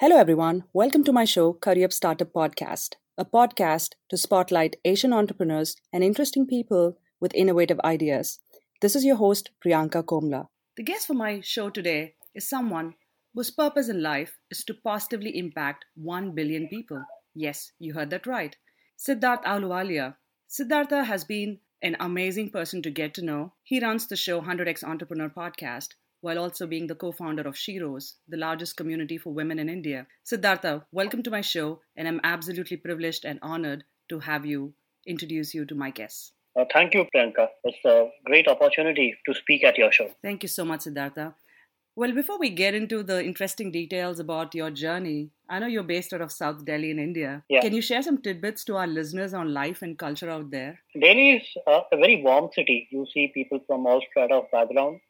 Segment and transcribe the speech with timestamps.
[0.00, 0.62] Hello, everyone.
[0.72, 6.04] Welcome to my show, Career Up Startup Podcast, a podcast to spotlight Asian entrepreneurs and
[6.04, 8.38] interesting people with innovative ideas.
[8.80, 10.46] This is your host, Priyanka Komla.
[10.76, 12.94] The guest for my show today is someone
[13.34, 17.02] whose purpose in life is to positively impact 1 billion people.
[17.34, 18.54] Yes, you heard that right.
[18.96, 20.14] Siddharth Ahluwalia.
[20.46, 23.54] Siddhartha has been an amazing person to get to know.
[23.64, 25.88] He runs the show 100x Entrepreneur Podcast,
[26.20, 30.06] while also being the co founder of Sheroes, the largest community for women in India.
[30.24, 34.72] Siddhartha, welcome to my show, and I'm absolutely privileged and honored to have you
[35.06, 36.32] introduce you to my guests.
[36.58, 37.48] Uh, thank you, Priyanka.
[37.64, 40.10] It's a great opportunity to speak at your show.
[40.22, 41.34] Thank you so much, Siddhartha.
[41.94, 46.12] Well, before we get into the interesting details about your journey, I know you're based
[46.12, 47.42] out of South Delhi in India.
[47.48, 47.60] Yeah.
[47.60, 50.78] Can you share some tidbits to our listeners on life and culture out there?
[51.00, 52.86] Delhi is a very warm city.
[52.92, 55.00] You see people from all strata of background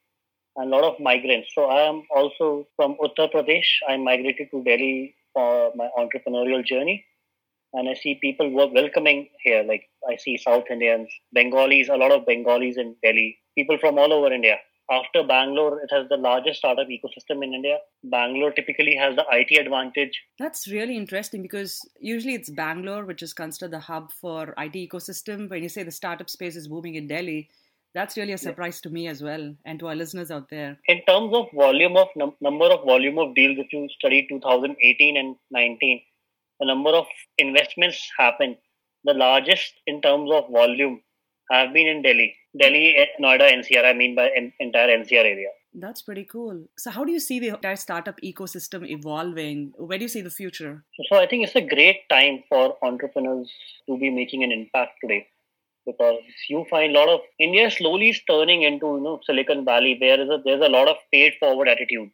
[0.61, 1.48] a lot of migrants.
[1.55, 3.69] So I am also from Uttar Pradesh.
[3.89, 7.05] I migrated to Delhi for my entrepreneurial journey.
[7.75, 9.63] And I see people were welcoming here.
[9.63, 14.13] Like I see South Indians, Bengalis, a lot of Bengalis in Delhi, people from all
[14.13, 14.57] over India.
[14.91, 17.77] After Bangalore, it has the largest startup ecosystem in India.
[18.04, 20.19] Bangalore typically has the IT advantage.
[20.38, 25.51] That's really interesting because usually it's Bangalore, which is considered the hub for IT ecosystem.
[25.51, 27.51] When you say the startup space is booming in Delhi,
[27.99, 30.79] that's really a surprise to me as well and to our listeners out there.
[30.87, 35.16] In terms of volume of num- number of volume of deals, if you study 2018
[35.16, 36.01] and 19,
[36.60, 37.07] the number of
[37.38, 38.57] investments happened.
[39.04, 41.01] The largest in terms of volume
[41.51, 43.85] have been in Delhi, Delhi, eh, Noida, NCR.
[43.85, 45.49] I mean by en- entire NCR area.
[45.74, 46.60] That's pretty cool.
[46.76, 49.73] So, how do you see the entire startup ecosystem evolving?
[49.76, 50.85] Where do you see the future?
[51.09, 53.52] So I think it's a great time for entrepreneurs
[53.88, 55.26] to be making an impact today
[55.89, 59.97] because you find a lot of India slowly is turning into you know Silicon Valley.
[60.01, 62.11] There is a there's a lot of paid forward attitude.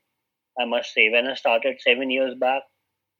[0.61, 2.63] I must say, when I started seven years back,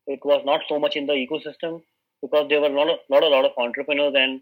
[0.07, 1.83] it was not so much in the ecosystem
[2.23, 4.41] because there were not a lot a lot of entrepreneurs and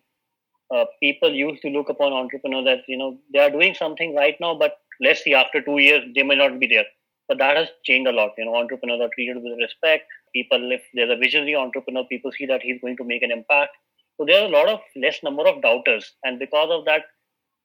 [0.75, 4.37] uh, people used to look upon entrepreneurs as you know they are doing something right
[4.41, 6.85] now, but let's see after two years they may not be there.
[7.29, 8.33] But that has changed a lot.
[8.37, 10.05] You know, entrepreneurs are treated with respect.
[10.35, 13.77] People, if there's a visionary entrepreneur, people see that he's going to make an impact.
[14.23, 17.03] So there are a lot of less number of doubters, and because of that,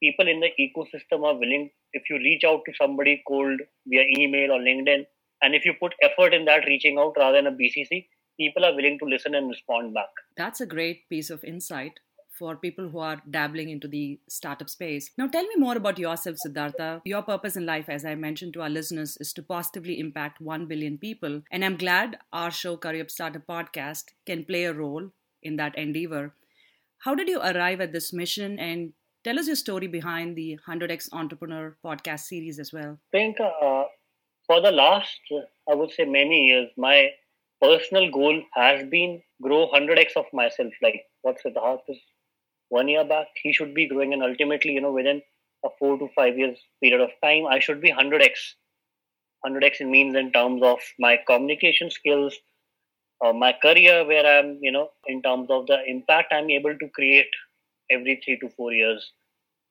[0.02, 1.70] people in the ecosystem are willing.
[1.94, 5.06] If you reach out to somebody cold via email or LinkedIn,
[5.44, 8.08] and if you put effort in that reaching out rather than a BCC,
[8.40, 10.10] people are willing to listen and respond back.
[10.36, 12.00] That's a great piece of insight
[12.40, 15.12] for people who are dabbling into the startup space.
[15.16, 17.04] Now, tell me more about yourself, Siddhartha.
[17.06, 20.66] Your purpose in life, as I mentioned to our listeners, is to positively impact 1
[20.66, 21.44] billion people.
[21.52, 25.12] And I'm glad our show, Career Up Startup Podcast, can play a role
[25.44, 26.34] in that endeavor.
[27.00, 28.58] How did you arrive at this mission?
[28.60, 28.94] And
[29.24, 33.00] tell us your story behind the 100x Entrepreneur podcast series as well.
[33.14, 33.86] Priyanka, uh,
[34.48, 35.20] for the last,
[35.70, 37.10] I would say, many years, my
[37.62, 40.74] personal goal has been grow 100x of myself.
[40.82, 41.98] Like what Siddharth is
[42.70, 45.22] one year back, he should be growing, and ultimately, you know, within
[45.66, 48.56] a four to five years period of time, I should be 100x.
[49.46, 52.36] 100x means in terms of my communication skills,
[53.26, 56.90] uh, my career, where I'm, you know, in terms of the impact I'm able to
[56.90, 57.30] create
[57.90, 59.12] every three to four years.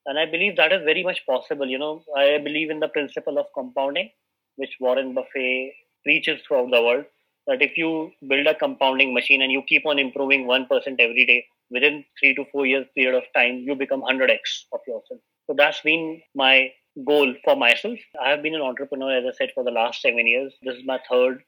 [0.06, 1.66] And I believe that is very much possible.
[1.66, 4.10] You know, I believe in the principle of compounding,
[4.56, 5.72] which Warren Buffett
[6.04, 7.04] preaches throughout the world.
[7.46, 10.68] That if you build a compounding machine and you keep on improving 1%
[10.98, 15.20] every day, within three to four years period of time, you become 100x of yourself.
[15.46, 16.72] So that's been my
[17.04, 17.98] goal for myself.
[18.20, 20.52] I have been an entrepreneur, as I said, for the last seven years.
[20.62, 21.42] This is my third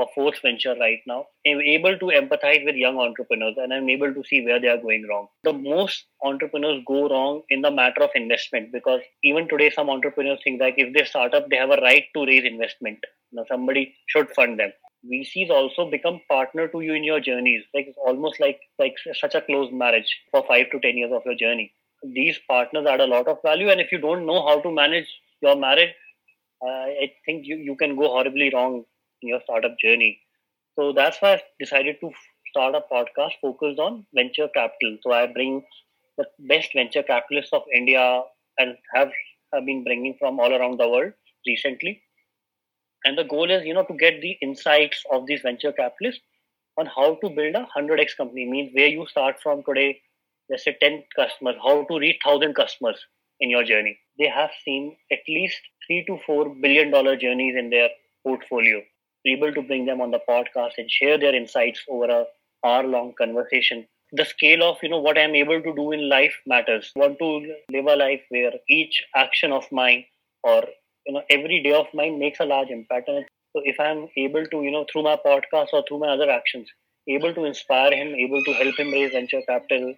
[0.00, 1.26] or fourth venture right now.
[1.46, 4.80] I'm able to empathize with young entrepreneurs and I'm able to see where they are
[4.80, 5.28] going wrong.
[5.44, 10.40] The most entrepreneurs go wrong in the matter of investment because even today, some entrepreneurs
[10.42, 12.98] think that if they start up, they have a right to raise investment.
[13.32, 14.72] Now, somebody should fund them.
[15.10, 17.62] VCs also become partner to you in your journeys.
[17.74, 21.22] Like it's almost like like such a close marriage for five to ten years of
[21.24, 21.72] your journey.
[22.02, 25.08] These partners add a lot of value, and if you don't know how to manage
[25.40, 25.94] your marriage,
[26.62, 28.84] uh, I think you, you can go horribly wrong
[29.22, 30.20] in your startup journey.
[30.76, 32.10] So that's why I decided to
[32.50, 34.98] start a podcast focused on venture capital.
[35.02, 35.62] So I bring
[36.18, 38.22] the best venture capitalists of India
[38.58, 39.10] and have,
[39.52, 41.12] have been bringing from all around the world
[41.46, 42.02] recently
[43.04, 46.22] and the goal is you know to get the insights of these venture capitalists
[46.78, 50.00] on how to build a 100x company means where you start from today
[50.50, 53.06] let's say 10 customers how to reach 1000 customers
[53.40, 57.70] in your journey they have seen at least 3 to 4 billion dollar journeys in
[57.70, 57.88] their
[58.26, 58.80] portfolio
[59.24, 62.24] We're able to bring them on the podcast and share their insights over a
[62.64, 63.86] hour long conversation.
[64.12, 66.90] The scale of you know what i'm able to do in life matters.
[66.96, 70.04] I want to live a life where each action of mine
[70.42, 70.64] or
[71.06, 73.08] you know every day of mine makes a large impact.
[73.08, 73.24] And
[73.56, 76.68] So if I'm able to, you know, through my podcast or through my other actions,
[77.08, 79.94] able to inspire him, able to help him raise venture capital,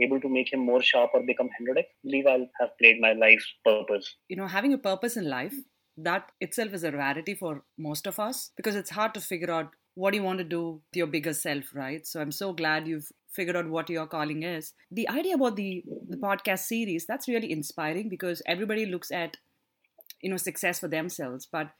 [0.00, 3.12] able to make him more sharp or become 100x, I believe I'll have played my
[3.12, 4.16] life's purpose.
[4.28, 5.54] You know, having a purpose in life,
[5.96, 9.72] that itself is a rarity for most of us because it's hard to figure out
[9.94, 12.06] what you want to do with your bigger self, right?
[12.06, 14.72] So I'm so glad you've figured out what your calling is.
[14.90, 19.36] The idea about the, the podcast series, that's really inspiring because everybody looks at,
[20.22, 21.70] you know, success for themselves, but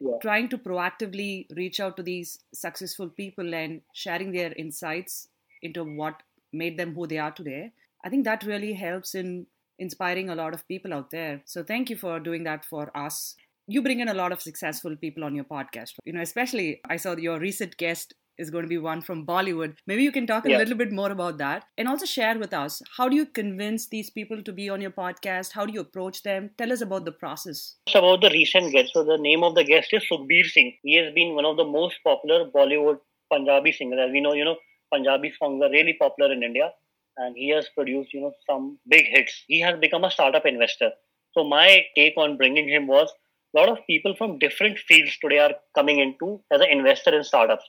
[0.00, 0.12] yeah.
[0.22, 5.28] trying to proactively reach out to these successful people and sharing their insights
[5.62, 6.22] into what
[6.52, 7.72] made them who they are today,
[8.04, 9.46] I think that really helps in
[9.78, 11.42] inspiring a lot of people out there.
[11.44, 13.34] So thank you for doing that for us
[13.66, 15.94] you bring in a lot of successful people on your podcast.
[16.04, 19.76] You know, especially I saw your recent guest is going to be one from Bollywood.
[19.86, 20.58] Maybe you can talk a yeah.
[20.58, 24.10] little bit more about that and also share with us how do you convince these
[24.10, 25.52] people to be on your podcast?
[25.52, 26.50] How do you approach them?
[26.58, 27.76] Tell us about the process.
[27.86, 28.92] It's about the recent guest.
[28.92, 30.76] So the name of the guest is Sukhbir Singh.
[30.82, 32.98] He has been one of the most popular Bollywood
[33.32, 34.00] Punjabi singers.
[34.06, 34.56] As we know, you know,
[34.92, 36.70] Punjabi songs are really popular in India
[37.16, 39.44] and he has produced, you know, some big hits.
[39.48, 40.90] He has become a startup investor.
[41.32, 43.12] So my take on bringing him was
[43.54, 47.24] a lot of people from different fields today are coming into as an investor in
[47.24, 47.64] startups.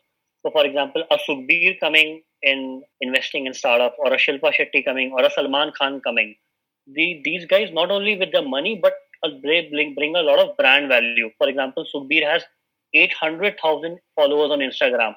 [0.45, 5.11] So, for example, a Sukhbir coming in investing in startup, or a Shilpa Shetty coming,
[5.11, 6.35] or a Salman Khan coming.
[6.87, 8.93] The, these guys not only with the money, but
[9.43, 11.31] they bring, bring a lot of brand value.
[11.37, 12.43] For example, Sukhbir has
[12.93, 15.15] 800,000 followers on Instagram,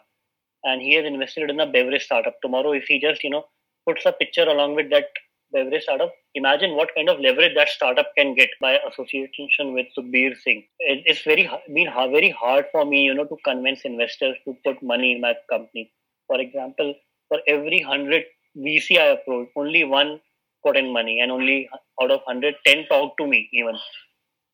[0.65, 2.35] and he has invested in a beverage startup.
[2.43, 3.45] Tomorrow, if he just you know
[3.87, 5.07] puts a picture along with that
[5.52, 10.37] beverage startup, imagine what kind of leverage that startup can get by association with Sukhbir
[10.37, 10.64] Singh.
[10.79, 15.12] It's very been very hard for me, you know, to convince investors to put money
[15.12, 15.93] in my company.
[16.26, 16.94] For example,
[17.29, 18.25] for every hundred
[18.56, 20.20] VC I approach, only one
[20.64, 21.69] put in money, and only
[22.02, 23.76] out of hundred, ten talked to me even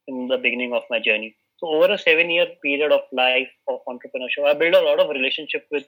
[0.07, 1.37] in the beginning of my journey.
[1.59, 5.67] So over a seven-year period of life of entrepreneurship, I built a lot of relationship
[5.71, 5.85] with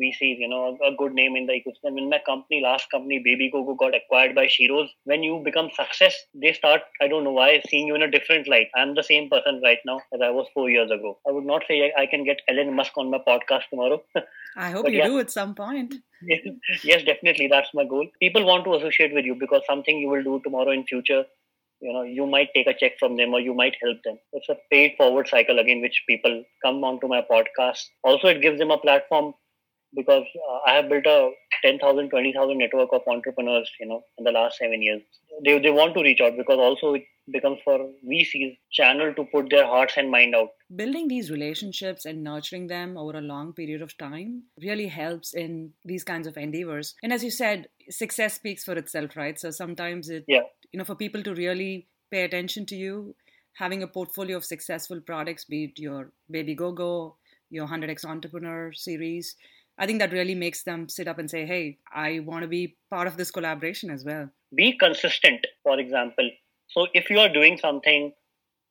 [0.00, 1.98] VCs, you know, a good name in the ecosystem.
[1.98, 4.88] In my company, last company, Babygogo got acquired by Sheroes.
[5.04, 8.48] When you become success, they start, I don't know why, seeing you in a different
[8.48, 8.68] light.
[8.74, 11.18] I'm the same person right now as I was four years ago.
[11.28, 14.02] I would not say I can get Elon Musk on my podcast tomorrow.
[14.56, 15.06] I hope you yeah.
[15.06, 15.94] do at some point.
[16.84, 17.48] yes, definitely.
[17.48, 18.08] That's my goal.
[18.20, 21.24] People want to associate with you because something you will do tomorrow in future
[21.80, 24.48] you know you might take a check from them or you might help them it's
[24.48, 28.70] a paid forward cycle again which people come onto my podcast also it gives them
[28.70, 29.34] a platform
[29.94, 31.30] because uh, I have built a
[31.62, 35.02] 10,000, 20,000 network of entrepreneurs, you know, in the last seven years.
[35.44, 39.50] They, they want to reach out because also it becomes for VCs channel to put
[39.50, 40.48] their hearts and mind out.
[40.74, 45.72] Building these relationships and nurturing them over a long period of time really helps in
[45.84, 46.94] these kinds of endeavors.
[47.02, 49.38] And as you said, success speaks for itself, right?
[49.38, 50.42] So sometimes it, yeah.
[50.72, 53.14] you know, for people to really pay attention to you,
[53.54, 57.14] having a portfolio of successful products, be it your Babygogo,
[57.50, 59.36] your 100x Entrepreneur series,
[59.78, 62.76] I think that really makes them sit up and say, hey, I want to be
[62.90, 64.30] part of this collaboration as well.
[64.54, 66.30] Be consistent, for example.
[66.68, 68.12] So if you are doing something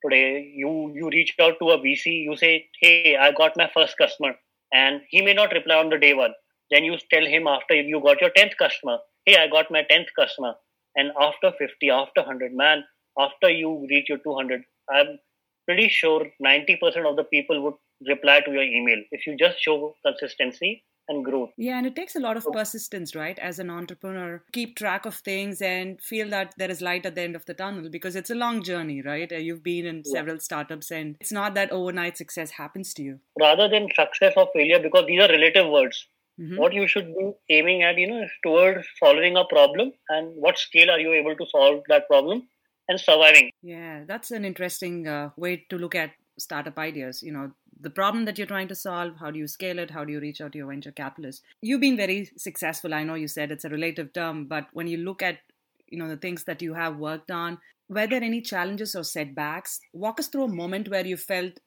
[0.03, 3.97] today, you, you reach out to a VC, you say, hey, I got my first
[3.97, 4.33] customer.
[4.73, 6.33] And he may not reply on the day one.
[6.71, 10.07] Then you tell him after you got your 10th customer, hey, I got my 10th
[10.17, 10.53] customer.
[10.95, 12.83] And after 50, after 100, man,
[13.19, 15.19] after you reach your 200, I'm
[15.65, 17.73] pretty sure 90% of the people would
[18.07, 18.99] reply to your email.
[19.11, 21.51] If you just show consistency, and growth.
[21.57, 23.37] Yeah, and it takes a lot of persistence, right?
[23.39, 27.21] As an entrepreneur, keep track of things and feel that there is light at the
[27.21, 29.31] end of the tunnel because it's a long journey, right?
[29.31, 30.11] Uh, you've been in yeah.
[30.11, 33.19] several startups and it's not that overnight success happens to you.
[33.39, 36.07] Rather than success or failure, because these are relative words.
[36.39, 36.57] Mm-hmm.
[36.57, 40.57] What you should be aiming at, you know, is towards solving a problem and what
[40.57, 42.47] scale are you able to solve that problem
[42.87, 43.51] and surviving.
[43.61, 47.21] Yeah, that's an interesting uh, way to look at startup ideas.
[47.21, 47.51] You know,
[47.83, 50.19] the problem that you're trying to solve how do you scale it how do you
[50.19, 53.65] reach out to your venture capitalist you've been very successful i know you said it's
[53.65, 55.39] a relative term but when you look at
[55.87, 57.57] you know the things that you have worked on
[57.89, 59.79] were there any challenges or setbacks?
[59.93, 61.59] Walk us through a moment where you felt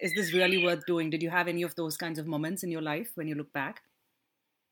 [0.00, 1.10] is this really worth doing?
[1.10, 3.52] Did you have any of those kinds of moments in your life when you look
[3.52, 3.80] back?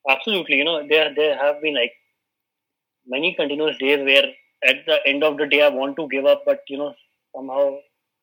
[0.08, 0.56] Absolutely.
[0.56, 1.92] You know there there have been like
[3.06, 4.24] many continuous days where
[4.64, 6.94] at the end of the day i want to give up but you know
[7.34, 7.74] somehow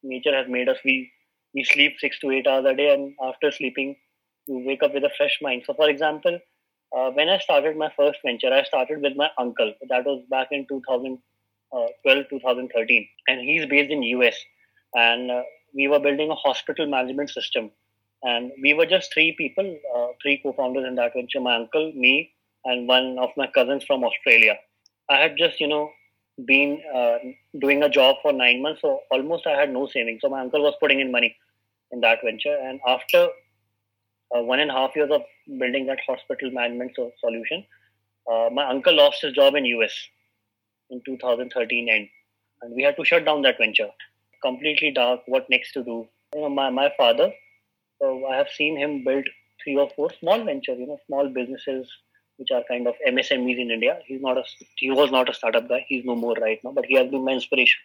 [0.04, 1.12] nature has made us we
[1.58, 3.96] we sleep six to eight hours a day, and after sleeping,
[4.48, 5.64] you wake up with a fresh mind.
[5.66, 6.40] So, for example,
[6.96, 9.74] uh, when I started my first venture, I started with my uncle.
[9.90, 14.38] That was back in 2012, 2013, and he's based in US.
[14.96, 15.44] And uh,
[15.76, 17.72] we were building a hospital management system,
[18.24, 22.32] and we were just three people, uh, three co-founders in that venture: my uncle, me,
[22.66, 24.58] and one of my cousins from Australia.
[25.10, 25.90] I had just, you know,
[26.46, 27.18] been uh,
[27.60, 30.22] doing a job for nine months, so almost I had no savings.
[30.22, 31.36] So my uncle was putting in money.
[31.92, 32.56] In that venture.
[32.56, 33.28] And after
[34.36, 35.22] uh, one and a half years of
[35.60, 37.66] building that hospital management so- solution,
[38.32, 39.94] uh, my uncle lost his job in US
[40.90, 42.10] in 2013 end,
[42.62, 43.90] and we had to shut down that venture.
[44.42, 45.22] Completely dark.
[45.26, 46.08] What next to do?
[46.36, 47.32] You know, my my father.
[48.00, 49.28] So I have seen him build
[49.64, 50.80] three or four small ventures.
[50.80, 51.90] You know, small businesses
[52.38, 54.00] which are kind of MSMEs in India.
[54.06, 54.44] He's not a
[54.76, 55.86] he was not a startup guy.
[55.88, 57.80] He's no more right now, but he has been my inspiration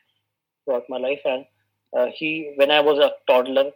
[0.65, 1.21] throughout my life.
[1.25, 1.45] And
[1.97, 3.71] uh, he, when I was a toddler,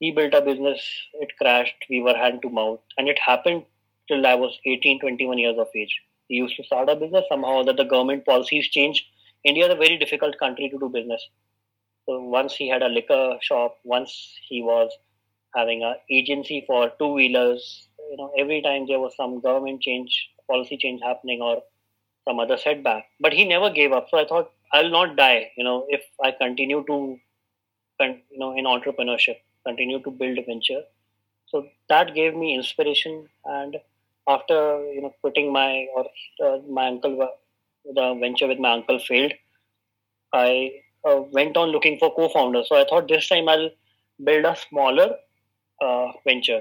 [0.00, 0.82] he built a business.
[1.14, 1.84] It crashed.
[1.88, 3.64] We were hand to mouth, and it happened
[4.08, 6.00] till I was 18, 21 years of age.
[6.26, 7.24] He used to start a business.
[7.28, 9.04] Somehow that the government policies changed.
[9.44, 11.28] India is a very difficult country to do business.
[12.06, 14.12] So once he had a liquor shop, once
[14.48, 14.90] he was
[15.54, 17.88] having an agency for two wheelers.
[18.10, 21.62] You know, every time there was some government change, policy change happening, or
[22.28, 23.06] some other setback.
[23.20, 24.08] But he never gave up.
[24.10, 25.50] So I thought I'll not die.
[25.56, 27.18] You know, if I continue to,
[28.00, 29.36] you know, in entrepreneurship,
[29.66, 30.82] continue to build a venture.
[31.48, 33.28] So that gave me inspiration.
[33.44, 33.76] And
[34.28, 36.06] after you know quitting my or
[36.44, 37.28] uh, my uncle,
[37.84, 39.32] the venture with my uncle failed.
[40.32, 40.72] I
[41.04, 42.68] uh, went on looking for co-founders.
[42.68, 43.70] So I thought this time I'll
[44.22, 45.16] build a smaller
[45.80, 46.60] uh, venture.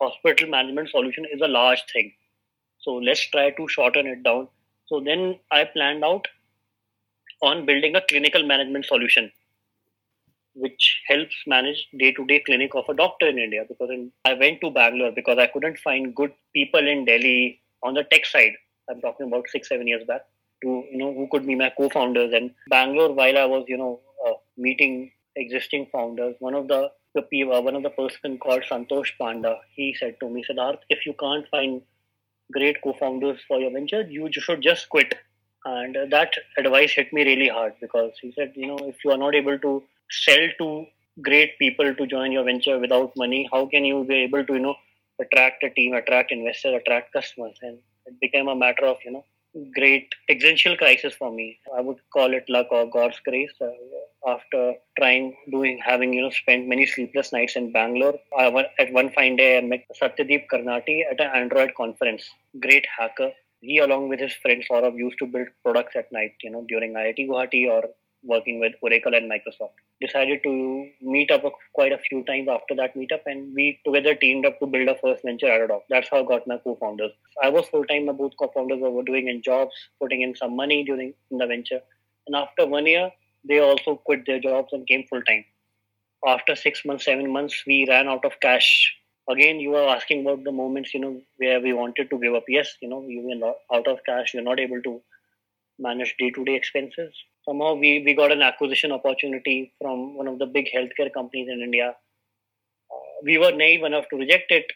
[0.00, 2.12] Hospital management solution is a large thing.
[2.78, 4.48] So let's try to shorten it down.
[4.86, 6.28] So then I planned out
[7.42, 9.30] on building a clinical management solution
[10.56, 13.64] which helps manage day-to-day clinic of a doctor in India.
[13.68, 17.94] Because in, I went to Bangalore because I couldn't find good people in Delhi on
[17.94, 18.52] the tech side.
[18.90, 20.22] I'm talking about six, seven years back.
[20.62, 23.12] To you know, who could be my co-founders and Bangalore.
[23.12, 27.76] While I was you know uh, meeting existing founders, one of the the uh, one
[27.76, 31.82] of the person called Santosh Panda, he said to me, Siddharth, if you can't find
[32.52, 35.14] great co-founders for your venture, you should just quit.
[35.64, 39.18] And that advice hit me really hard because he said, you know, if you are
[39.18, 40.86] not able to sell to
[41.22, 44.60] great people to join your venture without money, how can you be able to, you
[44.60, 44.76] know,
[45.20, 47.56] attract a team, attract investors, attract customers?
[47.62, 49.24] And it became a matter of, you know,
[49.74, 51.58] great existential crisis for me.
[51.76, 53.52] I would call it luck or God's grace.
[53.60, 53.70] Uh,
[54.26, 59.10] after trying, doing, having you know spent many sleepless nights in Bangalore, I, at one
[59.10, 62.28] fine day I met Satyadeep Karnati at an Android conference.
[62.60, 63.30] Great hacker.
[63.60, 66.34] He, along with his friend Saurabh, used to build products at night.
[66.42, 67.84] You know, during IIT Guwahati or
[68.26, 69.72] working with Oracle and Microsoft.
[70.00, 74.46] Decided to meet up quite a few times after that meetup, and we together teamed
[74.46, 75.82] up to build our first venture, Adadoc.
[75.88, 77.12] That's how I got my co-founders.
[77.42, 78.06] I was full time.
[78.06, 81.80] My both co-founders were doing in jobs, putting in some money during the venture,
[82.26, 83.10] and after one year,
[83.48, 85.44] they also quit their jobs and came full time.
[86.26, 88.94] After six months, seven months, we ran out of cash.
[89.28, 92.44] Again, you were asking about the moments, you know, where we wanted to give up.
[92.48, 94.34] Yes, you know, you were out of cash.
[94.34, 95.00] You're not able to
[95.78, 97.14] manage day-to-day expenses
[97.48, 101.62] somehow we, we got an acquisition opportunity from one of the big healthcare companies in
[101.62, 101.94] India.
[102.90, 104.66] Uh, we were naive enough to reject it.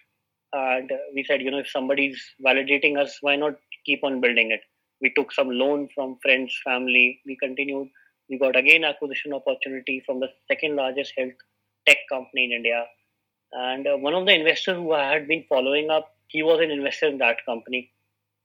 [0.52, 3.54] And we said, you know, if somebody's validating us, why not
[3.86, 4.60] keep on building it?
[5.00, 7.20] We took some loan from friends, family.
[7.24, 7.88] We continued.
[8.28, 11.32] We got again acquisition opportunity from the second largest health
[11.86, 12.84] tech company in India.
[13.52, 16.70] And uh, one of the investors who I had been following up, he was an
[16.70, 17.90] investor in that company.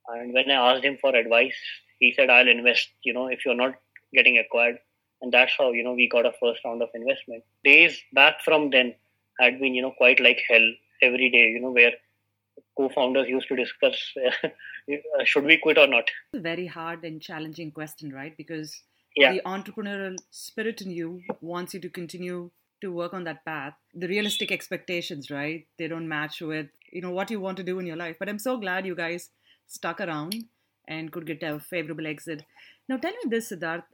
[0.08, 1.56] And when I asked him for advice,
[1.98, 2.88] he said, I'll invest.
[3.02, 3.74] You know, if you're not
[4.14, 4.78] getting acquired.
[5.22, 7.42] And that's how, you know, we got a first round of investment.
[7.64, 8.94] Days back from then
[9.40, 10.68] had been, you know, quite like hell
[11.02, 11.92] every day, you know, where
[12.76, 13.96] co-founders used to discuss
[14.44, 14.48] uh,
[15.24, 16.04] should we quit or not.
[16.34, 18.36] a very hard and challenging question, right?
[18.36, 18.82] Because
[19.16, 19.32] yeah.
[19.32, 22.50] the entrepreneurial spirit in you wants you to continue
[22.82, 23.74] to work on that path.
[23.94, 25.66] The realistic expectations, right?
[25.78, 28.16] They don't match with, you know, what you want to do in your life.
[28.18, 29.30] But I'm so glad you guys
[29.66, 30.34] stuck around
[30.86, 32.44] and could get a favorable exit.
[32.88, 33.84] Now, tell me this, Siddharth.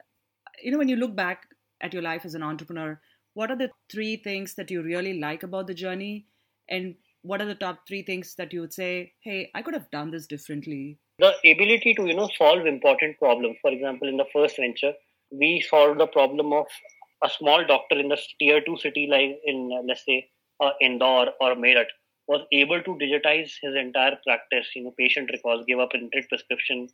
[0.62, 1.46] You know, when you look back
[1.82, 3.00] at your life as an entrepreneur,
[3.34, 6.26] what are the three things that you really like about the journey?
[6.68, 9.90] And what are the top three things that you would say, hey, I could have
[9.90, 10.99] done this differently?
[11.18, 13.56] The ability to, you know, solve important problems.
[13.62, 14.92] For example, in the first venture,
[15.30, 16.66] we solved the problem of
[17.25, 20.28] a small doctor in the tier two city, like in, let's say,
[20.61, 21.87] uh, Indore or Meerut,
[22.26, 26.88] was able to digitize his entire practice, you know, patient records, give a printed prescription,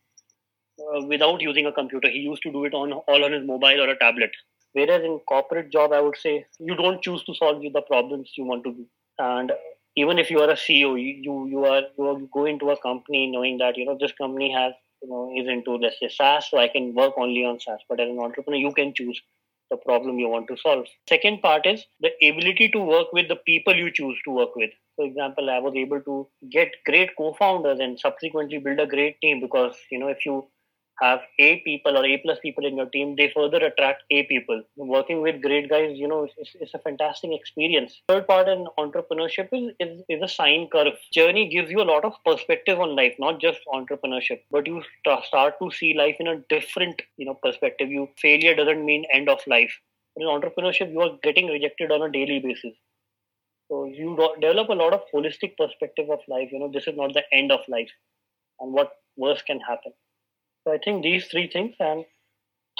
[0.80, 2.08] uh, without using a computer.
[2.08, 4.30] He used to do it on all on his mobile or a tablet.
[4.72, 8.44] Whereas in corporate job, I would say you don't choose to solve the problems you
[8.44, 8.74] want to.
[9.18, 9.52] And
[9.96, 13.58] even if you are a CEO, you you are you go into a company knowing
[13.58, 16.68] that you know this company has you know is into let's say SaaS, so I
[16.68, 17.80] can work only on SaaS.
[17.88, 19.20] But as an entrepreneur, you can choose
[19.70, 20.86] the problem you want to solve.
[21.08, 24.70] Second part is the ability to work with the people you choose to work with.
[24.96, 29.40] For example, I was able to get great co-founders and subsequently build a great team
[29.40, 30.46] because you know if you
[31.00, 34.62] have A people or A plus people in your team, they further attract A people.
[34.76, 38.00] Working with great guys, you know, it's, it's a fantastic experience.
[38.08, 40.94] Third part in entrepreneurship is, is, is a sine curve.
[41.12, 44.82] Journey gives you a lot of perspective on life, not just entrepreneurship, but you
[45.24, 47.90] start to see life in a different, you know, perspective.
[47.90, 49.72] You failure doesn't mean end of life.
[50.16, 52.74] In entrepreneurship, you are getting rejected on a daily basis.
[53.68, 56.48] So you develop a lot of holistic perspective of life.
[56.50, 57.90] You know, this is not the end of life,
[58.60, 59.92] and what worse can happen.
[60.64, 62.04] So I think these three things and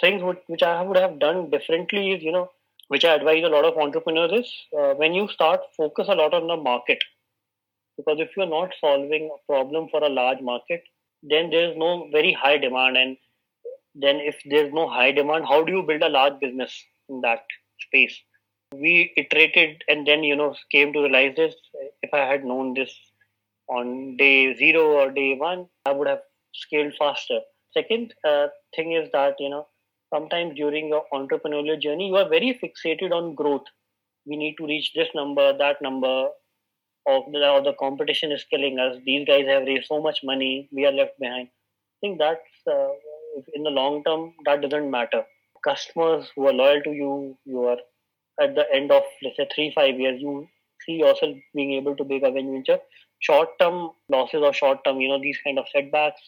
[0.00, 2.50] things which I would have done differently is, you know,
[2.88, 6.34] which I advise a lot of entrepreneurs is uh, when you start, focus a lot
[6.34, 6.98] on the market.
[7.96, 10.84] Because if you're not solving a problem for a large market,
[11.22, 12.96] then there's no very high demand.
[12.96, 13.16] And
[13.94, 17.44] then if there's no high demand, how do you build a large business in that
[17.80, 18.16] space?
[18.72, 21.54] We iterated and then, you know, came to realize this.
[22.02, 22.94] If I had known this
[23.68, 26.20] on day zero or day one, I would have
[26.54, 27.40] scaled faster
[27.72, 29.66] Second uh, thing is that, you know,
[30.12, 33.64] sometimes during your entrepreneurial journey, you are very fixated on growth.
[34.26, 36.28] We need to reach this number, that number,
[37.06, 38.96] or the, or the competition is killing us.
[39.04, 41.48] These guys have raised so much money, we are left behind.
[41.48, 42.88] I think that's uh,
[43.54, 45.24] in the long term, that doesn't matter.
[45.64, 47.78] Customers who are loyal to you, you are
[48.40, 50.48] at the end of, let's say, three, five years, you
[50.86, 52.78] see yourself being able to make a venture.
[53.20, 56.20] Short term losses or short term, you know, these kind of setbacks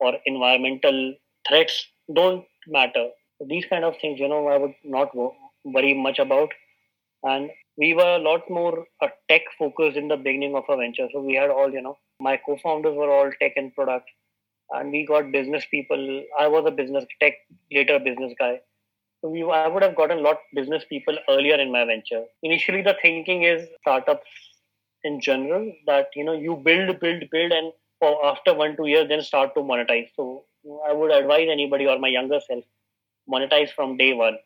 [0.00, 1.14] or environmental
[1.48, 3.08] threats don't matter.
[3.46, 5.14] These kind of things, you know, I would not
[5.64, 6.50] worry much about.
[7.22, 11.08] And we were a lot more uh, tech focused in the beginning of our venture.
[11.12, 14.08] So we had all, you know, my co-founders were all tech and product,
[14.70, 16.24] and we got business people.
[16.38, 17.34] I was a business tech,
[17.70, 18.60] later business guy.
[19.20, 22.24] So we, I would have gotten a lot business people earlier in my venture.
[22.42, 24.28] Initially, the thinking is startups
[25.04, 29.08] in general that you know you build, build, build, and for after one two years
[29.08, 30.08] then start to monetize.
[30.16, 30.44] So
[30.88, 32.64] i would advise anybody or my younger self
[33.30, 34.38] monetize from day one.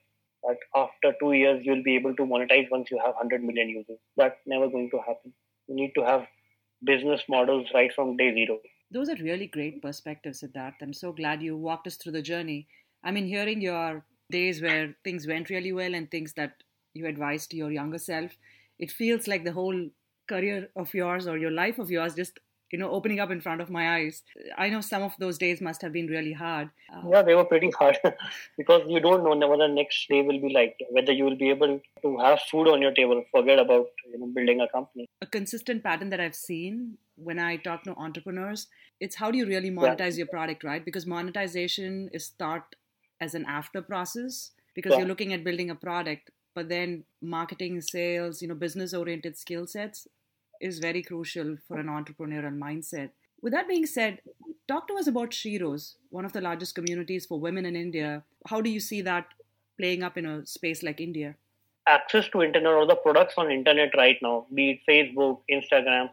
[0.42, 3.98] But after two years you'll be able to monetize once you have 100 million users.
[4.16, 5.32] That's never going to happen.
[5.68, 6.26] You need to have
[6.84, 8.58] business models right from day zero.
[8.90, 10.82] Those are really great perspectives siddharth.
[10.82, 12.66] I'm so glad you walked us through the journey.
[13.04, 16.52] I mean hearing your days where things went really well and things that
[16.94, 18.32] you advised to your younger self
[18.78, 19.88] it feels like the whole
[20.28, 22.38] career of yours or your life of yours just
[22.72, 24.22] you know opening up in front of my eyes.
[24.56, 26.70] I know some of those days must have been really hard.
[26.92, 27.98] Uh, yeah they were pretty hard.
[28.56, 31.50] Because you don't know what the next day will be like whether you will be
[31.50, 35.08] able to have food on your table forget about you know building a company.
[35.20, 38.66] A consistent pattern that i've seen when i talk to entrepreneurs
[39.00, 40.18] it's how do you really monetize yeah.
[40.18, 40.84] your product right?
[40.84, 42.76] Because monetization is thought
[43.20, 44.98] as an after process because yeah.
[44.98, 49.66] you're looking at building a product but then marketing sales you know business oriented skill
[49.66, 50.06] sets
[50.60, 53.10] is very crucial for an entrepreneurial mindset.
[53.42, 54.20] With that being said,
[54.68, 58.22] talk to us about Sheroes, one of the largest communities for women in India.
[58.48, 59.26] How do you see that
[59.78, 61.34] playing up in a space like India?
[61.86, 66.10] Access to internet or the products on internet right now, be it Facebook, Instagram,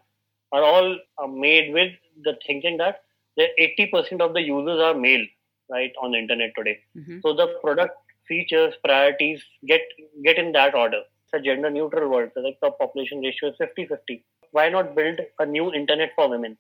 [0.53, 1.91] are all uh, made with
[2.23, 3.03] the thinking that
[3.35, 5.25] the 80% of the users are male,
[5.69, 6.79] right, on the internet today.
[6.97, 7.19] Mm-hmm.
[7.21, 9.81] So the product features, priorities get
[10.23, 11.01] get in that order.
[11.25, 12.31] It's a gender neutral world.
[12.33, 16.29] So like the population ratio is 50 50 why not build a new internet for
[16.29, 16.57] women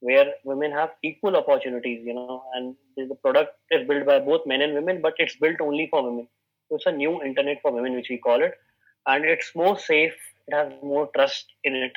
[0.00, 4.62] where women have equal opportunities, you know, and the product is built by both men
[4.62, 6.26] and women, but it's built only for women.
[6.68, 8.54] So it's a new internet for women, which we call it,
[9.06, 10.14] and it's more safe.
[10.48, 11.92] It has more trust in it.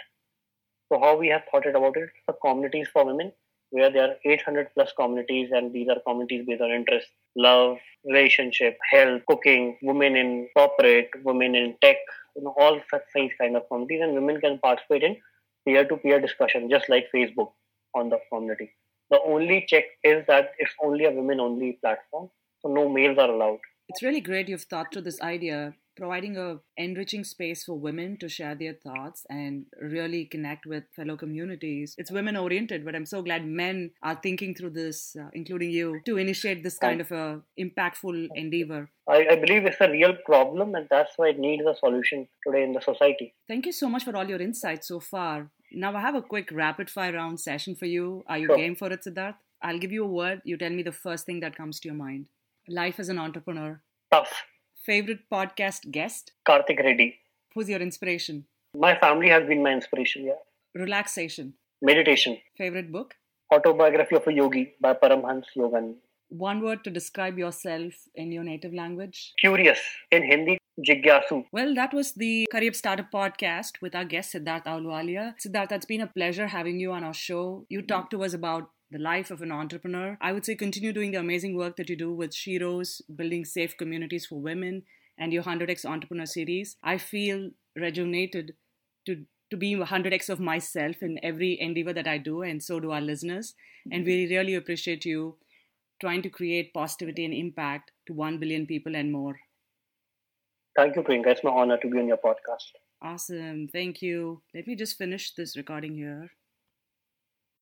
[0.92, 2.10] So how we have thought it about it?
[2.28, 3.32] The communities for women,
[3.70, 8.78] where there are 800 plus communities, and these are communities based on interest, love, relationship,
[8.92, 11.98] health, cooking, women in corporate, women in tech,
[12.36, 13.02] you know, all such
[13.40, 15.18] kind of communities, and women can participate in
[15.66, 17.52] peer-to-peer discussion, just like Facebook
[17.96, 18.72] on the community.
[19.10, 22.30] The only check is that it's only a women-only platform,
[22.62, 23.60] so no males are allowed.
[23.90, 28.28] It's really great you've thought through this idea providing a enriching space for women to
[28.30, 31.96] share their thoughts and really connect with fellow communities.
[31.98, 36.00] It's women oriented but i'm so glad men are thinking through this uh, including you
[36.06, 38.90] to initiate this kind of a impactful endeavor.
[39.08, 42.64] I, I believe it's a real problem and that's why it needs a solution today
[42.64, 43.34] in the society.
[43.48, 45.50] Thank you so much for all your insights so far.
[45.72, 48.24] Now i have a quick rapid fire round session for you.
[48.28, 48.58] Are you sure.
[48.58, 49.36] game for it siddharth?
[49.62, 50.42] I'll give you a word.
[50.44, 52.28] You tell me the first thing that comes to your mind.
[52.68, 53.82] Life as an entrepreneur.
[54.12, 54.44] Tough
[54.84, 56.34] Favorite podcast guest?
[56.46, 57.18] Karthik Reddy.
[57.56, 58.46] Who's your inspiration?
[58.76, 60.42] My family has been my inspiration, yeah.
[60.76, 61.54] Relaxation.
[61.82, 62.38] Meditation.
[62.58, 63.16] Favorite book?
[63.54, 65.96] Autobiography of a Yogi by Paramhans Yogan.
[66.28, 69.32] One word to describe yourself in your native language?
[69.40, 69.80] Curious.
[70.12, 71.46] In Hindi, Jigyasu.
[71.54, 75.36] Well, that was the Career Startup podcast with our guest Siddharth Ahluwalia.
[75.40, 77.66] Siddharth, it's been a pleasure having you on our show.
[77.70, 80.18] You talked to us about the life of an entrepreneur.
[80.22, 83.76] I would say continue doing the amazing work that you do with Sheroes, building safe
[83.76, 84.84] communities for women,
[85.18, 86.78] and your 100x Entrepreneur series.
[86.84, 88.54] I feel rejuvenated
[89.08, 92.92] to to be 100x of myself in every endeavor that I do, and so do
[92.92, 93.54] our listeners.
[93.92, 94.34] And we mm-hmm.
[94.36, 95.36] really appreciate you
[96.02, 99.36] trying to create positivity and impact to 1 billion people and more.
[100.76, 101.28] Thank you, Priyanka.
[101.28, 102.72] It's my honor to be on your podcast.
[103.02, 103.68] Awesome.
[103.68, 104.42] Thank you.
[104.56, 106.32] Let me just finish this recording here.